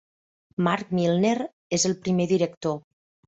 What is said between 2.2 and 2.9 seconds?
director.